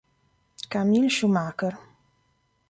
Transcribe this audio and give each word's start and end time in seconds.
Camille 0.67 1.11
Schumacher 1.13 1.77